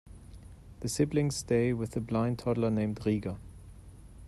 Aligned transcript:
The 0.79 0.89
siblings 0.89 1.35
stay 1.35 1.73
with 1.73 1.95
a 1.95 1.99
blind 2.01 2.39
toddler 2.39 2.71
named 2.71 3.05
Riga. 3.05 3.37